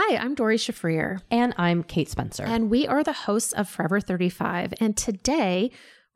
Hi, 0.00 0.16
I'm 0.16 0.36
Dory 0.36 0.58
Shafrir. 0.58 1.22
And 1.28 1.52
I'm 1.56 1.82
Kate 1.82 2.08
Spencer. 2.08 2.44
And 2.44 2.70
we 2.70 2.86
are 2.86 3.02
the 3.02 3.12
hosts 3.12 3.52
of 3.52 3.68
Forever 3.68 3.98
35. 4.00 4.74
And 4.78 4.96
today 4.96 5.72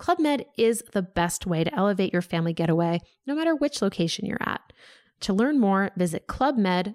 Club 0.00 0.18
Med 0.18 0.46
is 0.56 0.82
the 0.92 1.02
best 1.02 1.46
way 1.46 1.62
to 1.62 1.74
elevate 1.74 2.10
your 2.10 2.22
family 2.22 2.54
getaway, 2.54 3.02
no 3.26 3.34
matter 3.34 3.54
which 3.54 3.82
location 3.82 4.24
you're 4.24 4.38
at. 4.40 4.72
To 5.20 5.34
learn 5.34 5.60
more, 5.60 5.90
visit 5.94 6.26
clubmed.us. 6.26 6.94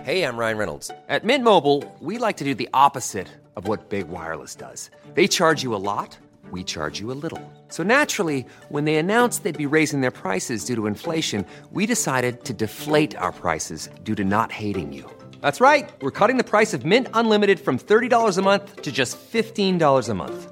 Hey, 0.00 0.22
I'm 0.24 0.38
Ryan 0.38 0.56
Reynolds. 0.56 0.90
At 1.10 1.22
Mint 1.22 1.44
Mobile, 1.44 1.84
we 2.00 2.16
like 2.16 2.38
to 2.38 2.44
do 2.44 2.54
the 2.54 2.68
opposite 2.72 3.28
of 3.56 3.68
what 3.68 3.90
Big 3.90 4.08
Wireless 4.08 4.54
does. 4.54 4.90
They 5.12 5.28
charge 5.28 5.62
you 5.62 5.74
a 5.74 5.82
lot, 5.92 6.16
we 6.50 6.64
charge 6.64 6.98
you 6.98 7.12
a 7.12 7.20
little. 7.24 7.52
So 7.68 7.82
naturally, 7.82 8.46
when 8.70 8.86
they 8.86 8.96
announced 8.96 9.42
they'd 9.42 9.66
be 9.66 9.66
raising 9.66 10.00
their 10.00 10.10
prices 10.10 10.64
due 10.64 10.76
to 10.76 10.86
inflation, 10.86 11.44
we 11.72 11.84
decided 11.84 12.44
to 12.44 12.54
deflate 12.54 13.14
our 13.18 13.32
prices 13.32 13.90
due 14.02 14.14
to 14.14 14.24
not 14.24 14.50
hating 14.50 14.94
you. 14.94 15.04
That's 15.42 15.60
right. 15.60 15.92
We're 16.00 16.10
cutting 16.10 16.38
the 16.38 16.50
price 16.52 16.72
of 16.72 16.86
Mint 16.86 17.08
Unlimited 17.12 17.60
from 17.60 17.78
$30 17.78 18.38
a 18.38 18.40
month 18.40 18.80
to 18.80 18.90
just 18.90 19.18
$15 19.30 20.08
a 20.08 20.14
month. 20.14 20.51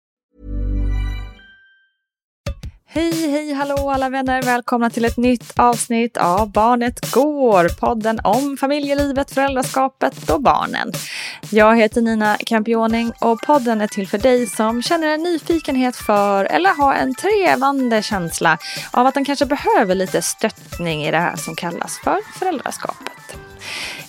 Hej, 2.93 3.31
hej, 3.31 3.53
hallå 3.53 3.89
alla 3.89 4.09
vänner! 4.09 4.41
Välkomna 4.41 4.89
till 4.89 5.05
ett 5.05 5.17
nytt 5.17 5.59
avsnitt 5.59 6.17
av 6.17 6.51
Barnet 6.51 7.11
Går, 7.11 7.79
podden 7.79 8.19
om 8.23 8.57
familjelivet, 8.57 9.31
föräldraskapet 9.31 10.29
och 10.29 10.41
barnen. 10.41 10.91
Jag 11.49 11.77
heter 11.77 12.01
Nina 12.01 12.37
Campioning 12.37 13.11
och 13.19 13.41
podden 13.41 13.81
är 13.81 13.87
till 13.87 14.07
för 14.07 14.17
dig 14.17 14.47
som 14.47 14.81
känner 14.81 15.07
en 15.07 15.23
nyfikenhet 15.23 15.95
för 15.95 16.45
eller 16.45 16.69
har 16.69 16.93
en 16.93 17.15
trevande 17.15 18.01
känsla 18.01 18.57
av 18.91 19.07
att 19.07 19.13
den 19.13 19.25
kanske 19.25 19.45
behöver 19.45 19.95
lite 19.95 20.21
stöttning 20.21 21.03
i 21.03 21.11
det 21.11 21.19
här 21.19 21.35
som 21.35 21.55
kallas 21.55 21.99
för 22.03 22.19
föräldraskapet. 22.39 23.50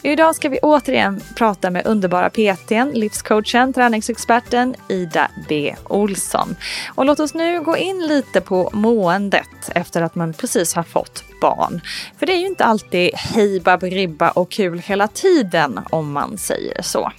Idag 0.02 0.36
ska 0.36 0.48
vi 0.48 0.58
återigen 0.62 1.20
prata 1.36 1.70
med 1.70 1.86
underbara 1.86 2.30
PTn, 2.30 2.90
livscoachen, 2.94 3.72
träningsexperten 3.72 4.74
Ida 4.88 5.30
B 5.48 5.74
Olsson. 5.84 6.56
Och 6.94 7.04
låt 7.04 7.20
oss 7.20 7.34
nu 7.34 7.60
gå 7.60 7.76
in 7.76 8.06
lite 8.06 8.40
på 8.40 8.70
måendet 8.72 9.70
efter 9.74 10.02
att 10.02 10.14
man 10.14 10.32
precis 10.32 10.74
har 10.74 10.82
fått 10.82 11.24
barn. 11.40 11.80
För 12.18 12.26
det 12.26 12.32
är 12.32 12.38
ju 12.38 12.46
inte 12.46 12.64
alltid 12.64 13.10
hej 13.14 13.60
baberiba 13.60 14.30
och 14.30 14.50
kul 14.50 14.78
hela 14.78 15.08
tiden 15.08 15.80
om 15.90 16.12
man 16.12 16.38
säger 16.38 16.82
så. 16.82 17.12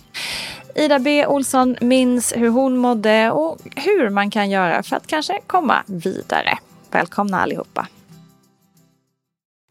Ida 0.76 1.00
B 1.00 1.26
Olsson 1.28 1.76
minns 1.82 2.34
hur 2.36 2.50
hon 2.50 2.78
mådde 2.78 3.32
och 3.32 3.58
hur 3.76 4.10
man 4.10 4.32
kan 4.32 4.50
göra 4.50 4.84
för 4.84 4.96
att 4.96 5.08
kanske 5.08 5.40
komma 5.48 5.84
vidare. 5.86 6.58
Välkomna 6.92 7.42
allihopa! 7.42 7.88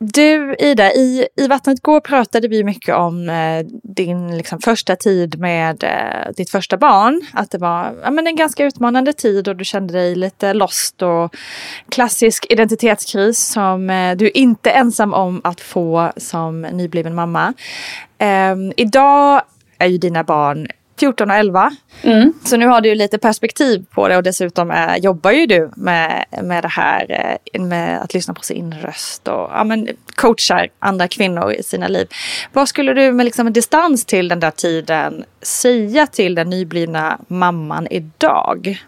Du 0.04 0.56
Ida, 0.58 0.92
i, 0.92 1.28
i 1.36 1.46
Vattnet 1.46 1.82
går 1.82 2.00
pratade 2.00 2.48
vi 2.48 2.64
mycket 2.64 2.94
om 2.94 3.28
eh, 3.28 3.66
din 3.82 4.36
liksom, 4.36 4.58
första 4.58 4.96
tid 4.96 5.38
med 5.38 5.84
eh, 5.84 6.32
ditt 6.36 6.50
första 6.50 6.76
barn. 6.76 7.22
Att 7.32 7.50
det 7.50 7.58
var 7.58 7.94
ja, 8.02 8.10
men 8.10 8.26
en 8.26 8.36
ganska 8.36 8.64
utmanande 8.64 9.12
tid 9.12 9.48
och 9.48 9.56
du 9.56 9.64
kände 9.64 9.94
dig 9.94 10.14
lite 10.14 10.54
lost 10.54 11.02
och 11.02 11.36
klassisk 11.88 12.46
identitetskris 12.50 13.38
som 13.38 13.90
eh, 13.90 14.16
du 14.16 14.30
inte 14.30 14.70
är 14.70 14.80
ensam 14.80 15.14
om 15.14 15.40
att 15.44 15.60
få 15.60 16.12
som 16.16 16.60
nybliven 16.62 17.14
mamma. 17.14 17.54
Ehm, 18.18 18.72
idag 18.76 19.42
är 19.78 19.86
ju 19.86 19.98
dina 19.98 20.24
barn 20.24 20.66
14 21.02 21.30
och 21.30 21.36
11. 21.36 21.70
Mm. 22.02 22.32
Så 22.44 22.56
nu 22.56 22.66
har 22.66 22.80
du 22.80 22.94
lite 22.94 23.18
perspektiv 23.18 23.84
på 23.90 24.08
det 24.08 24.16
och 24.16 24.22
dessutom 24.22 24.70
är, 24.70 24.96
jobbar 24.96 25.30
ju 25.30 25.46
du 25.46 25.70
med, 25.76 26.24
med 26.42 26.64
det 26.64 26.68
här 26.68 27.38
eh, 27.52 27.62
med 27.62 28.02
att 28.02 28.14
lyssna 28.14 28.34
på 28.34 28.42
sin 28.42 28.74
röst 28.74 29.28
och 29.28 29.50
ja, 29.52 29.64
men, 29.64 29.88
coachar 30.14 30.68
andra 30.78 31.08
kvinnor 31.08 31.52
i 31.52 31.62
sina 31.62 31.88
liv. 31.88 32.06
Vad 32.52 32.68
skulle 32.68 32.94
du 32.94 33.12
med 33.12 33.24
liksom 33.24 33.46
en 33.46 33.52
distans 33.52 34.04
till 34.04 34.28
den 34.28 34.40
där 34.40 34.50
tiden 34.50 35.24
säga 35.42 36.06
till 36.06 36.34
den 36.34 36.50
nyblivna 36.50 37.18
mamman 37.28 37.88
idag? 37.90 38.82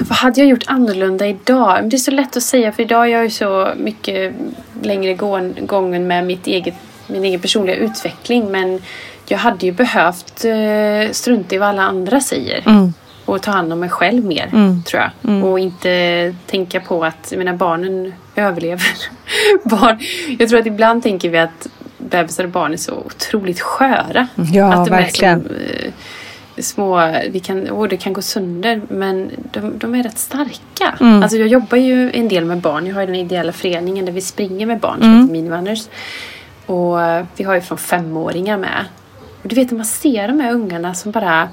Vad 0.00 0.18
hade 0.18 0.40
jag 0.40 0.50
gjort 0.50 0.64
annorlunda 0.66 1.26
idag? 1.26 1.90
Det 1.90 1.96
är 1.96 1.98
så 1.98 2.10
lätt 2.10 2.36
att 2.36 2.42
säga 2.42 2.72
för 2.72 2.82
idag 2.82 3.04
är 3.06 3.12
jag 3.12 3.24
ju 3.24 3.30
så 3.30 3.72
mycket 3.76 4.34
längre 4.82 5.14
gången 5.66 6.06
med 6.06 6.26
mitt 6.26 6.46
eget, 6.46 6.74
min 7.06 7.24
egen 7.24 7.40
personliga 7.40 7.76
utveckling 7.76 8.50
men 8.50 8.80
jag 9.26 9.38
hade 9.38 9.66
ju 9.66 9.72
behövt 9.72 10.44
eh, 10.44 11.12
strunta 11.12 11.54
i 11.54 11.58
vad 11.58 11.68
alla 11.68 11.82
andra 11.82 12.20
säger. 12.20 12.62
Mm. 12.66 12.92
Och 13.24 13.42
ta 13.42 13.50
hand 13.50 13.72
om 13.72 13.80
mig 13.80 13.88
själv 13.88 14.24
mer, 14.24 14.48
mm. 14.52 14.82
tror 14.82 15.02
jag. 15.02 15.10
Mm. 15.30 15.44
Och 15.44 15.58
inte 15.58 16.34
tänka 16.46 16.80
på 16.80 17.04
att 17.04 17.32
menar, 17.36 17.52
barnen 17.52 18.12
överlever. 18.36 18.86
Barn, 19.64 19.98
jag 20.38 20.48
tror 20.48 20.60
att 20.60 20.66
ibland 20.66 21.02
tänker 21.02 21.30
vi 21.30 21.38
att 21.38 21.68
bebisar 21.98 22.44
och 22.44 22.50
barn 22.50 22.72
är 22.72 22.76
så 22.76 22.94
otroligt 22.94 23.60
sköra. 23.60 24.28
Ja, 24.52 24.72
att 24.72 24.86
de 24.86 24.90
verkligen. 24.90 25.40
Är 25.40 25.48
så, 25.48 25.86
eh, 25.86 25.92
små, 26.58 27.14
vi 27.30 27.40
kan, 27.40 27.70
oh, 27.70 27.88
det 27.88 27.96
kan 27.96 28.12
gå 28.12 28.22
sönder 28.22 28.80
men 28.88 29.30
de, 29.52 29.78
de 29.78 29.94
är 29.94 30.02
rätt 30.02 30.18
starka. 30.18 30.94
Mm. 31.00 31.22
Alltså 31.22 31.38
jag 31.38 31.48
jobbar 31.48 31.78
ju 31.78 32.10
en 32.12 32.28
del 32.28 32.44
med 32.44 32.58
barn. 32.58 32.86
Jag 32.86 32.94
har 32.94 33.06
den 33.06 33.14
ideella 33.14 33.52
föreningen 33.52 34.04
där 34.04 34.12
vi 34.12 34.20
springer 34.20 34.66
med 34.66 34.80
barn 34.80 34.98
som 35.00 35.08
mm. 35.08 35.20
heter 35.20 35.32
Minirunners. 35.32 35.88
Och 36.66 36.98
vi 37.36 37.44
har 37.44 37.54
ju 37.54 37.60
från 37.60 37.78
femåringar 37.78 38.58
med. 38.58 38.84
Och 39.44 39.50
du 39.50 39.54
vet 39.54 39.70
när 39.70 39.76
man 39.76 39.86
ser 39.86 40.28
de 40.28 40.40
här 40.40 40.52
ungarna 40.52 40.94
som 40.94 41.12
bara 41.12 41.48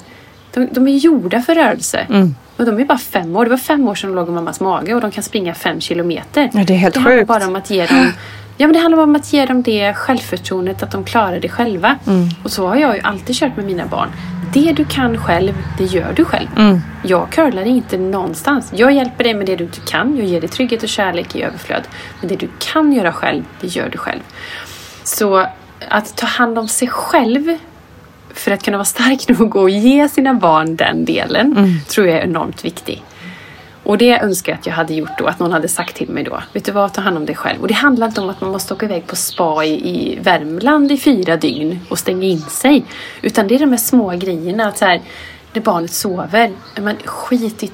de, 0.54 0.68
de 0.72 0.88
är 0.88 0.98
gjorda 0.98 1.42
för 1.42 1.56
rörelse. 1.56 2.08
Mm. 2.10 2.36
Och 2.58 2.66
de 2.66 2.80
är 2.80 2.86
bara 2.86 2.98
fem 2.98 3.36
år. 3.36 3.44
Det 3.44 3.50
var 3.50 3.58
fem 3.58 3.88
år 3.88 3.96
sedan 3.96 4.10
de 4.10 4.16
låg 4.16 4.28
i 4.28 4.32
mammas 4.32 4.60
mage 4.60 4.94
och 4.94 5.02
de 5.02 5.12
kan 5.12 5.24
springa 5.24 5.54
fem 5.54 5.82
kilometer. 5.82 6.50
Ja, 6.54 6.64
det 6.68 6.74
är 6.74 6.78
helt 6.78 6.94
det 6.94 7.04
sjukt. 7.04 7.28
bara 7.28 7.48
om 7.48 7.56
att 7.56 7.70
ge 7.70 7.86
dem 7.86 8.12
Ja, 8.58 8.68
men 8.68 8.74
det 8.74 8.80
handlar 8.80 9.04
om 9.04 9.16
att 9.16 9.34
ge 9.34 9.46
dem 9.46 9.64
det 9.64 9.94
självförtroendet 9.94 10.84
att 10.84 10.92
de 10.92 11.04
klarar 11.04 11.40
det 11.40 11.50
själva. 11.50 11.96
Mm. 12.08 12.30
Och 12.44 12.52
så 12.52 12.68
har 12.68 12.76
jag 12.76 12.96
ju 12.96 13.02
alltid 13.02 13.36
kört 13.36 13.56
med 13.56 13.66
mina 13.66 13.86
barn. 13.86 14.10
Det 14.54 14.72
du 14.72 14.86
kan 14.86 15.18
själv, 15.18 15.54
det 15.78 15.84
gör 15.84 16.14
du 16.16 16.26
själv. 16.26 16.48
Mm. 16.58 16.80
Jag 17.04 17.30
curlar 17.30 17.66
inte 17.66 17.98
någonstans. 17.98 18.72
Jag 18.76 18.94
hjälper 18.94 19.24
dig 19.24 19.34
med 19.34 19.46
det 19.46 19.56
du 19.56 19.64
inte 19.64 19.80
kan. 19.80 20.18
Jag 20.18 20.26
ger 20.26 20.42
dig 20.42 20.50
trygghet 20.50 20.84
och 20.84 20.90
kärlek 20.90 21.36
i 21.36 21.44
överflöd. 21.44 21.84
Men 22.20 22.30
det 22.30 22.36
du 22.36 22.50
kan 22.60 22.94
göra 22.94 23.12
själv, 23.12 23.44
det 23.62 23.68
gör 23.68 23.90
du 23.90 23.98
själv. 23.98 24.20
Så 25.04 25.48
att 25.90 26.16
ta 26.18 26.28
hand 26.28 26.60
om 26.60 26.68
sig 26.68 26.88
själv 26.88 27.58
för 28.36 28.52
att 28.52 28.64
kunna 28.64 28.78
vara 28.78 28.86
stark 28.86 29.30
nog 29.40 29.56
och 29.56 29.70
ge 29.70 30.10
sina 30.10 30.34
barn 30.34 30.76
den 30.76 31.06
delen 31.06 31.58
Mm. 31.58 31.70
tror 31.88 32.08
jag 32.08 32.18
är 32.18 32.22
enormt 32.24 32.66
viktig. 32.66 33.04
Och 33.84 33.98
det 33.98 34.20
önskar 34.20 34.52
jag 34.52 34.60
att 34.60 34.66
jag 34.66 34.74
hade 34.74 34.94
gjort 34.94 35.18
då, 35.18 35.26
att 35.26 35.40
någon 35.40 35.52
hade 35.52 35.68
sagt 35.68 35.96
till 35.96 36.10
mig 36.10 36.24
då. 36.24 36.42
Vet 36.54 36.66
du 36.66 36.72
vad, 36.72 36.94
ta 36.94 37.02
hand 37.02 37.18
om 37.18 37.26
dig 37.26 37.36
själv. 37.36 37.62
Och 37.62 37.68
det 37.68 37.74
handlar 37.74 38.08
inte 38.08 38.22
om 38.22 38.30
att 38.30 38.42
man 38.42 38.52
måste 38.52 38.74
åka 38.74 38.86
iväg 38.86 39.08
på 39.08 39.16
spa 39.16 39.64
i, 39.66 39.90
i 39.90 40.20
Värmland 40.22 40.92
i 40.92 40.98
fyra 40.98 41.38
dygn 41.38 41.80
och 41.90 42.00
stänga 42.00 42.24
in 42.28 42.42
sig. 42.42 42.86
Utan 43.22 43.48
det 43.48 43.56
är 43.56 43.60
de 43.60 43.70
här 43.70 43.78
små 43.78 44.10
grejerna. 44.10 44.68
Att 44.68 44.78
så 44.78 44.86
här, 44.86 45.02
när 45.54 45.62
barnet 45.62 45.94
sover, 45.94 46.52
men 46.82 46.96
skit 47.06 47.64
i 47.64 47.68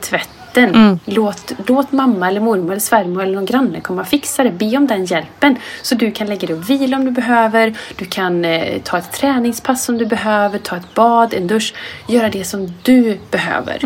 tvätten. 0.54 1.00
Låt, 1.06 1.52
låt 1.68 1.92
mamma 1.92 2.28
eller 2.28 2.42
mormor 2.42 2.72
eller 2.72 2.80
svärmor 2.80 3.24
eller 3.24 3.34
någon 3.34 3.46
granne 3.46 3.82
komma 3.82 4.02
och 4.02 4.08
fixa 4.08 4.44
det. 4.44 4.52
Be 4.52 4.78
om 4.78 4.88
den 4.88 5.06
hjälpen. 5.06 5.56
Så 5.82 5.96
du 5.96 6.12
kan 6.12 6.28
lägga 6.28 6.48
dig 6.48 6.56
och 6.56 6.70
vila 6.70 6.98
om 6.98 7.06
du 7.06 7.12
behöver. 7.12 7.78
Du 7.96 8.06
kan 8.06 8.46
eh, 8.46 8.82
ta 8.82 8.98
ett 8.98 9.12
träningspass 9.12 9.90
om 9.90 9.98
du 9.98 10.06
behöver. 10.06 10.60
Ta 10.60 10.78
ett 10.78 10.94
bad, 10.94 11.34
en 11.34 11.48
dusch. 11.48 11.74
Göra 12.08 12.30
det 12.30 12.44
som 12.44 12.74
du 12.84 13.18
behöver. 13.32 13.78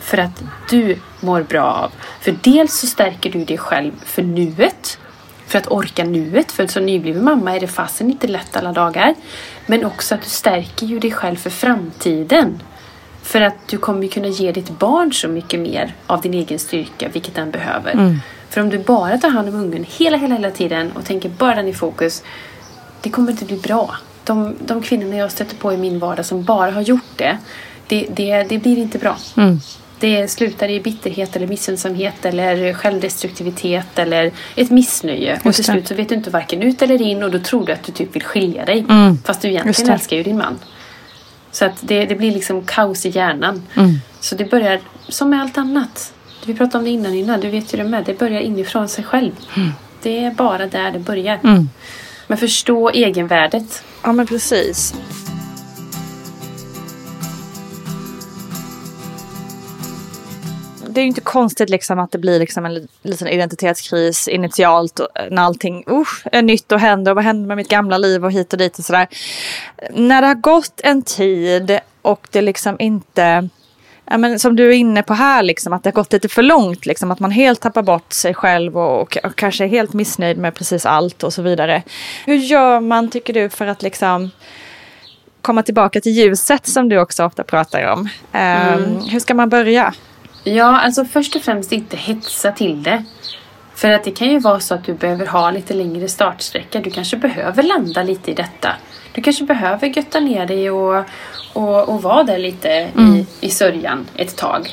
För 0.00 0.18
att 0.18 0.42
du 0.70 0.96
mår 1.20 1.42
bra 1.42 1.64
av. 1.64 1.92
För 2.20 2.34
dels 2.42 2.80
så 2.80 2.86
stärker 2.86 3.30
du 3.30 3.44
dig 3.44 3.58
själv 3.58 3.92
för 4.04 4.22
nuet. 4.22 4.98
För 5.46 5.58
att 5.58 5.70
orka 5.70 6.04
nuet. 6.04 6.52
För 6.52 6.66
som 6.66 6.86
nybliven 6.86 7.24
mamma 7.24 7.56
är 7.56 7.60
det 7.60 7.68
fasen 7.68 8.10
inte 8.10 8.26
lätt 8.26 8.56
alla 8.56 8.72
dagar. 8.72 9.14
Men 9.66 9.84
också 9.84 10.14
att 10.14 10.22
du 10.22 10.28
stärker 10.28 10.86
ju 10.86 10.98
dig 10.98 11.10
själv 11.10 11.36
för 11.36 11.50
framtiden. 11.50 12.60
För 13.22 13.40
att 13.40 13.54
du 13.68 13.78
kommer 13.78 14.02
ju 14.02 14.08
kunna 14.08 14.28
ge 14.28 14.52
ditt 14.52 14.78
barn 14.78 15.12
så 15.12 15.28
mycket 15.28 15.60
mer 15.60 15.94
av 16.06 16.20
din 16.20 16.34
egen 16.34 16.58
styrka, 16.58 17.08
vilket 17.12 17.34
den 17.34 17.50
behöver. 17.50 18.18
För 18.50 18.60
om 18.60 18.68
du 18.70 18.78
bara 18.78 19.18
tar 19.18 19.28
hand 19.28 19.48
om 19.48 19.54
ungen 19.54 19.86
hela, 19.98 20.16
hela, 20.16 20.34
hela 20.34 20.50
tiden 20.50 20.92
och 20.92 21.04
tänker 21.04 21.28
bara 21.28 21.54
den 21.54 21.68
i 21.68 21.72
fokus. 21.72 22.22
Det 23.00 23.10
kommer 23.10 23.30
inte 23.30 23.44
bli 23.44 23.56
bra. 23.56 23.96
De, 24.24 24.54
de 24.66 24.82
kvinnorna 24.82 25.16
jag 25.16 25.32
stöter 25.32 25.56
på 25.56 25.72
i 25.72 25.76
min 25.76 25.98
vardag 25.98 26.26
som 26.26 26.42
bara 26.44 26.70
har 26.70 26.82
gjort 26.82 27.16
det. 27.16 27.38
Det, 27.86 28.06
det, 28.14 28.42
det 28.42 28.58
blir 28.58 28.78
inte 28.78 28.98
bra. 28.98 29.16
Det 29.98 30.28
slutar 30.28 30.68
i 30.68 30.80
bitterhet 30.80 31.36
eller 31.36 31.46
missunnsamhet 31.46 32.24
eller 32.24 32.74
självdestruktivitet 32.74 33.98
eller 33.98 34.32
ett 34.56 34.70
missnöje. 34.70 35.40
och 35.44 35.54
till 35.54 35.64
slut 35.64 35.88
så 35.88 35.94
vet 35.94 36.08
du 36.08 36.14
inte 36.14 36.30
varken 36.30 36.62
ut 36.62 36.82
eller 36.82 37.02
in 37.02 37.22
och 37.22 37.30
då 37.30 37.38
tror 37.38 37.66
du 37.66 37.72
att 37.72 37.82
du 37.84 37.92
typ 37.92 38.14
vill 38.16 38.22
skilja 38.22 38.64
dig. 38.64 38.84
Fast 39.24 39.42
du 39.42 39.48
egentligen 39.48 39.90
älskar 39.94 40.16
ju 40.16 40.22
din 40.22 40.38
man. 40.38 40.58
Så 41.52 41.64
att 41.64 41.72
det, 41.80 42.04
det 42.04 42.14
blir 42.14 42.32
liksom 42.32 42.62
kaos 42.62 43.06
i 43.06 43.08
hjärnan. 43.08 43.62
Så 44.20 44.34
det 44.34 44.44
börjar 44.50 44.80
som 45.08 45.30
med 45.30 45.40
allt 45.42 45.58
annat. 45.58 46.12
Vi 46.46 46.54
pratade 46.54 46.78
om 46.78 46.84
det 46.84 46.90
innan 46.90 47.14
innan, 47.14 47.40
du 47.40 47.50
vet 47.50 47.74
ju 47.74 47.78
det 47.78 47.84
med. 47.84 48.04
Det 48.04 48.18
börjar 48.18 48.40
inifrån 48.40 48.88
sig 48.88 49.04
själv. 49.04 49.32
Det 50.02 50.24
är 50.24 50.30
bara 50.30 50.66
där 50.66 50.90
det 50.90 50.98
börjar. 50.98 51.38
Men 52.26 52.38
förstå 52.38 52.90
egenvärdet. 52.90 53.82
Ja, 54.02 54.12
men 54.12 54.26
precis. 54.26 54.94
Det 60.92 61.00
är 61.00 61.02
ju 61.02 61.08
inte 61.08 61.20
konstigt 61.20 61.70
liksom 61.70 61.98
att 61.98 62.10
det 62.10 62.18
blir 62.18 62.38
liksom 62.38 62.64
en 62.64 62.74
li- 62.74 62.88
liten 63.02 63.28
identitetskris 63.28 64.28
initialt 64.28 64.98
och 64.98 65.08
eh, 65.14 65.26
när 65.30 65.42
allting 65.42 65.84
usch, 65.90 66.26
är 66.32 66.42
nytt 66.42 66.72
och 66.72 66.80
händer 66.80 67.12
och 67.12 67.16
vad 67.16 67.24
händer 67.24 67.48
med 67.48 67.56
mitt 67.56 67.68
gamla 67.68 67.98
liv 67.98 68.24
och 68.24 68.32
hit 68.32 68.52
och 68.52 68.58
dit 68.58 68.78
och 68.78 68.84
sådär. 68.84 69.06
När 69.92 70.20
det 70.20 70.26
har 70.26 70.34
gått 70.34 70.80
en 70.84 71.02
tid 71.02 71.78
och 72.02 72.26
det 72.30 72.40
liksom 72.42 72.76
inte 72.78 73.48
Ja, 74.04 74.18
men 74.18 74.38
som 74.38 74.56
du 74.56 74.68
är 74.68 74.72
inne 74.72 75.02
på 75.02 75.14
här, 75.14 75.42
liksom, 75.42 75.72
att 75.72 75.82
det 75.82 75.88
har 75.90 75.94
gått 75.94 76.12
lite 76.12 76.28
för 76.28 76.42
långt. 76.42 76.86
Liksom, 76.86 77.10
att 77.10 77.20
man 77.20 77.30
helt 77.30 77.60
tappar 77.60 77.82
bort 77.82 78.12
sig 78.12 78.34
själv 78.34 78.78
och, 78.78 79.00
och, 79.02 79.16
och 79.24 79.36
kanske 79.36 79.64
är 79.64 79.68
helt 79.68 79.92
missnöjd 79.92 80.38
med 80.38 80.54
precis 80.54 80.86
allt 80.86 81.22
och 81.22 81.32
så 81.32 81.42
vidare. 81.42 81.82
Hur 82.26 82.34
gör 82.34 82.80
man, 82.80 83.10
tycker 83.10 83.32
du, 83.32 83.48
för 83.48 83.66
att 83.66 83.82
liksom 83.82 84.30
komma 85.42 85.62
tillbaka 85.62 86.00
till 86.00 86.12
ljuset 86.12 86.66
som 86.66 86.88
du 86.88 86.98
också 86.98 87.24
ofta 87.24 87.44
pratar 87.44 87.92
om? 87.92 88.08
Ehm, 88.32 89.00
Hur 89.10 89.20
ska 89.20 89.34
man 89.34 89.48
börja? 89.48 89.94
Ja, 90.44 90.80
alltså 90.80 91.04
först 91.04 91.36
och 91.36 91.42
främst 91.42 91.72
inte 91.72 91.96
hetsa 91.96 92.52
till 92.52 92.82
det. 92.82 93.04
För 93.74 93.90
att 93.90 94.04
det 94.04 94.10
kan 94.10 94.28
ju 94.28 94.38
vara 94.38 94.60
så 94.60 94.74
att 94.74 94.84
du 94.84 94.94
behöver 94.94 95.26
ha 95.26 95.50
lite 95.50 95.74
längre 95.74 96.08
startsträcka. 96.08 96.80
Du 96.80 96.90
kanske 96.90 97.16
behöver 97.16 97.62
landa 97.62 98.02
lite 98.02 98.30
i 98.30 98.34
detta. 98.34 98.68
Du 99.12 99.22
kanske 99.22 99.44
behöver 99.44 99.86
götta 99.86 100.20
ner 100.20 100.46
dig 100.46 100.70
och, 100.70 101.04
och, 101.52 101.88
och 101.88 102.02
vara 102.02 102.22
där 102.22 102.38
lite 102.38 102.68
i, 102.98 103.26
i 103.40 103.50
sörjan 103.50 104.06
ett 104.16 104.36
tag. 104.36 104.70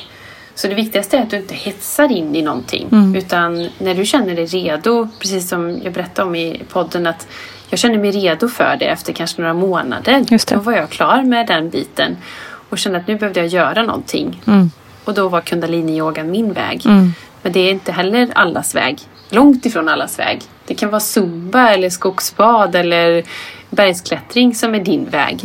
Så 0.54 0.68
det 0.68 0.74
viktigaste 0.74 1.18
är 1.18 1.22
att 1.22 1.30
du 1.30 1.36
inte 1.36 1.54
hetsar 1.54 2.12
in 2.12 2.36
i 2.36 2.42
någonting. 2.42 2.88
Utan 3.16 3.68
när 3.78 3.94
du 3.94 4.04
känner 4.04 4.34
dig 4.36 4.46
redo, 4.46 5.08
precis 5.18 5.48
som 5.48 5.80
jag 5.84 5.92
berättade 5.92 6.28
om 6.28 6.34
i 6.34 6.62
podden, 6.68 7.06
att 7.06 7.28
jag 7.70 7.78
känner 7.78 7.98
mig 7.98 8.10
redo 8.10 8.48
för 8.48 8.76
det 8.78 8.84
efter 8.84 9.12
kanske 9.12 9.40
några 9.40 9.54
månader. 9.54 10.24
Just 10.28 10.48
det. 10.48 10.54
Då 10.54 10.60
var 10.60 10.72
jag 10.72 10.90
klar 10.90 11.22
med 11.22 11.46
den 11.46 11.70
biten. 11.70 12.16
Och 12.68 12.78
kände 12.78 12.98
att 12.98 13.06
nu 13.06 13.16
behövde 13.16 13.40
jag 13.40 13.48
göra 13.48 13.82
någonting. 13.82 14.42
Och 15.10 15.16
då 15.16 15.28
var 15.28 15.40
kundalini-yoga 15.40 16.24
min 16.24 16.52
väg. 16.52 16.82
Men 17.42 17.52
det 17.52 17.60
är 17.60 17.70
inte 17.70 17.92
heller 17.92 18.28
allas 18.34 18.74
väg. 18.74 18.98
Långt 19.30 19.66
ifrån 19.66 19.88
allas 19.88 20.18
väg. 20.18 20.42
Det 20.66 20.74
kan 20.74 20.90
vara 20.90 21.00
zumba 21.00 21.68
eller 21.68 21.90
skogsbad 21.90 22.74
eller 22.74 23.24
bergsklättring 23.70 24.54
som 24.54 24.74
är 24.74 24.80
din 24.80 25.04
väg. 25.10 25.40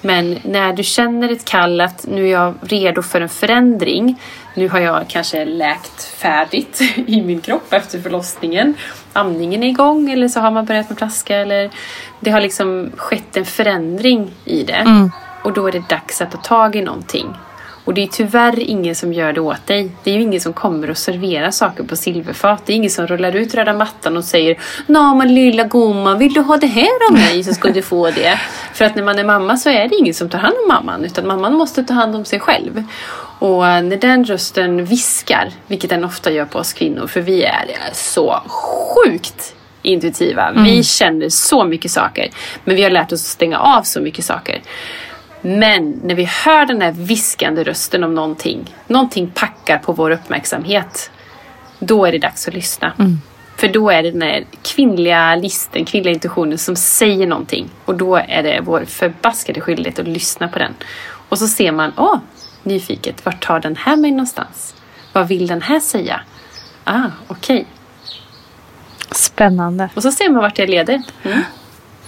Men 0.00 0.38
när 0.44 0.72
du 0.72 0.82
känner 0.82 1.32
ett 1.32 1.44
kall 1.44 1.80
att 1.80 2.06
nu 2.08 2.26
är 2.26 2.32
jag 2.32 2.54
redo 2.62 3.02
för 3.02 3.20
en 3.20 3.28
förändring. 3.28 4.20
Nu 4.54 4.68
har 4.68 4.80
jag 4.80 5.08
kanske 5.08 5.44
läkt 5.44 6.04
färdigt 6.04 6.80
i 7.06 7.22
min 7.22 7.40
kropp 7.40 7.72
efter 7.72 8.00
förlossningen. 8.00 8.74
Amningen 9.12 9.62
är 9.62 9.68
igång 9.68 10.10
eller 10.10 10.28
så 10.28 10.40
har 10.40 10.50
man 10.50 10.64
börjat 10.64 10.88
med 10.88 10.98
flaska 10.98 11.36
eller 11.36 11.70
det 12.20 12.30
har 12.30 12.40
liksom 12.40 12.90
skett 12.96 13.36
en 13.36 13.44
förändring 13.44 14.30
i 14.44 14.62
det. 14.62 15.10
Och 15.44 15.52
då 15.52 15.66
är 15.66 15.72
det 15.72 15.88
dags 15.88 16.20
att 16.20 16.30
ta 16.30 16.38
tag 16.38 16.76
i 16.76 16.82
någonting. 16.82 17.26
Och 17.90 17.94
det 17.94 18.02
är 18.02 18.06
tyvärr 18.06 18.58
ingen 18.58 18.94
som 18.94 19.12
gör 19.12 19.32
det 19.32 19.40
åt 19.40 19.66
dig. 19.66 19.90
Det 20.02 20.10
är 20.10 20.14
ju 20.14 20.22
ingen 20.22 20.40
som 20.40 20.52
kommer 20.52 20.90
och 20.90 20.98
serverar 20.98 21.50
saker 21.50 21.84
på 21.84 21.96
silverfat. 21.96 22.66
Det 22.66 22.72
är 22.72 22.76
ingen 22.76 22.90
som 22.90 23.06
rullar 23.06 23.36
ut 23.36 23.54
röda 23.54 23.72
mattan 23.72 24.16
och 24.16 24.24
säger 24.24 24.58
Nå 24.86 25.14
men 25.14 25.34
lilla 25.34 25.64
gumman, 25.64 26.18
vill 26.18 26.32
du 26.32 26.40
ha 26.40 26.56
det 26.56 26.66
här 26.66 27.08
av 27.08 27.12
mig 27.12 27.44
så 27.44 27.54
ska 27.54 27.70
du 27.70 27.82
få 27.82 28.10
det. 28.10 28.40
För 28.74 28.84
att 28.84 28.94
när 28.94 29.02
man 29.02 29.18
är 29.18 29.24
mamma 29.24 29.56
så 29.56 29.70
är 29.70 29.88
det 29.88 29.96
ingen 29.96 30.14
som 30.14 30.28
tar 30.28 30.38
hand 30.38 30.54
om 30.62 30.68
mamman. 30.68 31.04
Utan 31.04 31.26
mamman 31.26 31.54
måste 31.54 31.84
ta 31.84 31.94
hand 31.94 32.16
om 32.16 32.24
sig 32.24 32.40
själv. 32.40 32.84
Och 33.38 33.62
när 33.62 33.96
den 33.96 34.24
rösten 34.24 34.84
viskar, 34.84 35.50
vilket 35.66 35.90
den 35.90 36.04
ofta 36.04 36.30
gör 36.30 36.44
på 36.44 36.58
oss 36.58 36.72
kvinnor, 36.72 37.06
för 37.06 37.20
vi 37.20 37.42
är 37.42 37.66
så 37.92 38.42
sjukt 38.46 39.54
intuitiva. 39.82 40.52
Vi 40.52 40.82
känner 40.82 41.28
så 41.28 41.64
mycket 41.64 41.90
saker. 41.90 42.30
Men 42.64 42.76
vi 42.76 42.82
har 42.82 42.90
lärt 42.90 43.12
oss 43.12 43.22
att 43.22 43.26
stänga 43.26 43.58
av 43.58 43.82
så 43.82 44.00
mycket 44.00 44.24
saker. 44.24 44.60
Men 45.42 46.00
när 46.04 46.14
vi 46.14 46.24
hör 46.24 46.66
den 46.66 46.80
här 46.80 46.92
viskande 46.92 47.64
rösten 47.64 48.04
om 48.04 48.14
någonting, 48.14 48.74
någonting 48.86 49.30
packar 49.34 49.78
på 49.78 49.92
vår 49.92 50.10
uppmärksamhet, 50.10 51.10
då 51.78 52.04
är 52.04 52.12
det 52.12 52.18
dags 52.18 52.48
att 52.48 52.54
lyssna. 52.54 52.92
För 53.56 53.68
då 53.68 53.90
är 53.90 54.02
det 54.02 54.10
den 54.10 54.22
här 54.22 54.44
kvinnliga 54.62 55.34
listen, 55.36 55.84
kvinnliga 55.84 56.14
intuitionen 56.14 56.58
som 56.58 56.76
säger 56.76 57.26
någonting. 57.26 57.70
Och 57.84 57.94
då 57.94 58.16
är 58.16 58.42
det 58.42 58.60
vår 58.64 58.84
förbaskade 58.84 59.60
skyldighet 59.60 59.98
att 59.98 60.08
lyssna 60.08 60.48
på 60.48 60.58
den. 60.58 60.74
Och 61.28 61.38
så 61.38 61.48
ser 61.48 61.72
man, 61.72 61.92
åh, 61.96 62.18
nyfiket, 62.62 63.26
vart 63.26 63.44
tar 63.46 63.60
den 63.60 63.76
här 63.76 63.96
mig 63.96 64.10
någonstans? 64.10 64.74
Vad 65.12 65.28
vill 65.28 65.46
den 65.46 65.62
här 65.62 65.80
säga? 65.80 66.20
Ah, 66.84 67.08
okej. 67.26 67.66
Spännande. 69.12 69.88
Och 69.94 70.02
så 70.02 70.12
ser 70.12 70.28
man 70.28 70.42
vart 70.42 70.56
det 70.56 70.66
leder. 70.66 71.02
Mm. 71.22 71.40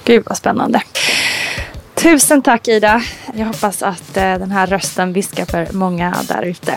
Gud 0.05 0.23
vad 0.27 0.39
spännande. 0.39 0.83
Tusen 2.03 2.43
tack 2.43 2.69
Ida. 2.69 3.03
Jag 3.35 3.47
hoppas 3.47 3.83
att 3.83 4.17
eh, 4.17 4.23
den 4.23 4.51
här 4.51 4.67
rösten 4.67 5.13
viskar 5.13 5.45
för 5.45 5.69
många 5.73 6.15
där 6.29 6.43
ute. 6.43 6.77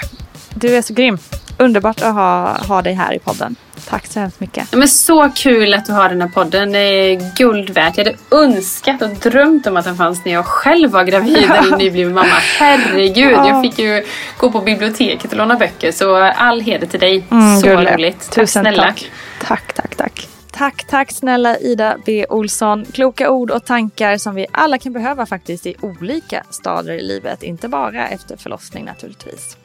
Du 0.54 0.76
är 0.78 0.82
så 0.82 0.94
grym. 0.94 1.18
Underbart 1.58 2.02
att 2.02 2.14
ha, 2.14 2.58
ha 2.68 2.82
dig 2.82 2.94
här 2.94 3.14
i 3.14 3.20
podden. 3.20 3.56
Tack 3.90 4.06
så 4.08 4.20
hemskt 4.20 4.40
mycket. 4.40 4.68
Ja, 4.72 4.78
men 4.78 4.88
så 4.88 5.30
kul 5.36 5.74
att 5.74 5.86
du 5.86 5.94
har 5.94 6.10
den 6.10 6.22
här 6.22 6.28
podden. 6.28 6.72
Det 6.72 6.80
är 6.80 7.36
guld 7.36 7.70
värt. 7.70 7.98
Jag 7.98 8.06
hade 8.06 8.18
önskat 8.32 9.02
och 9.02 9.10
drömt 9.10 9.68
om 9.68 9.78
att 9.78 9.86
den 9.86 9.96
fanns 9.98 10.26
när 10.26 10.34
jag 10.34 10.46
själv 10.46 10.92
var 10.92 11.04
gravid 11.04 11.38
eller 11.52 11.78
nybliven 11.78 12.14
mamma. 12.14 12.36
Herregud, 12.60 13.32
Ja. 13.32 13.48
jag 13.50 13.62
fick 13.62 13.80
ju 13.80 14.06
gå 14.38 14.52
på 14.52 14.62
biblioteket 14.62 15.32
och 15.32 15.38
låna 15.38 15.56
böcker. 15.56 15.92
Så 15.92 16.16
all 16.16 16.62
heder 16.62 16.88
till 16.88 17.00
dig. 17.00 17.24
Mm, 17.32 17.58
så 17.60 17.68
gullig. 17.68 17.94
roligt. 17.94 18.20
Tack 18.20 18.36
Tusen 18.36 18.64
snälla. 18.64 18.84
tack. 18.84 19.12
Tack, 19.48 19.74
tack, 19.74 19.96
tack. 19.96 20.28
Tack, 20.58 20.88
tack 20.88 21.12
snälla 21.12 21.58
Ida 21.58 21.98
B 22.06 22.26
Olsson. 22.30 22.86
Kloka 22.86 23.32
ord 23.32 23.52
och 23.52 23.66
tankar 23.66 24.18
som 24.18 24.36
vi 24.36 24.46
alla 24.52 24.78
kan 24.78 24.94
behöva 24.94 25.26
faktiskt 25.26 25.66
i 25.66 25.76
olika 25.82 26.44
stadier 26.50 26.96
i 26.96 27.02
livet. 27.02 27.44
Inte 27.44 27.68
bara 27.68 28.08
efter 28.08 28.38
förlossning 28.38 28.86
naturligtvis. 28.86 29.58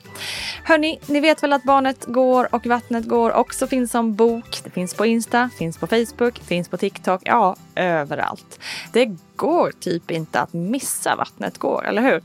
Hörni, 0.64 0.98
ni 1.06 1.20
vet 1.20 1.42
väl 1.42 1.52
att 1.52 1.62
Barnet 1.62 2.04
går 2.06 2.54
och 2.54 2.66
Vattnet 2.66 3.04
går 3.04 3.32
också 3.32 3.66
finns 3.66 3.90
som 3.90 4.14
bok. 4.14 4.60
Det 4.64 4.70
finns 4.70 4.94
på 4.94 5.06
Insta, 5.06 5.50
finns 5.58 5.78
på 5.78 5.86
Facebook, 5.86 6.38
finns 6.38 6.68
på 6.68 6.76
TikTok, 6.76 7.22
ja 7.24 7.56
överallt. 7.74 8.60
Det 8.92 9.08
går 9.36 9.72
typ 9.80 10.10
inte 10.10 10.40
att 10.40 10.52
missa 10.52 11.16
Vattnet 11.16 11.58
går, 11.58 11.86
eller 11.86 12.02
hur? 12.02 12.22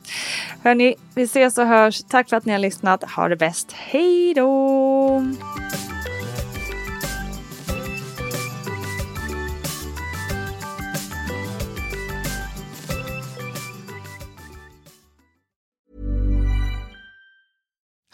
Hörni, 0.63 0.95
vi 1.15 1.23
ses 1.23 1.57
och 1.57 1.67
hörs. 1.67 2.03
Tack 2.03 2.29
för 2.29 2.37
att 2.37 2.45
ni 2.45 2.51
har 2.51 2.59
lyssnat. 2.59 3.03
Ha 3.11 3.27
det 3.27 3.35
bäst. 3.35 3.71
Hej 3.71 4.33
då! 4.33 5.23